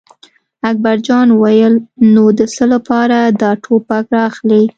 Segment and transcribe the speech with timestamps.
[0.69, 1.75] اکبر جان وویل:
[2.13, 4.61] نو د څه لپاره دا ټوپک را اخلې.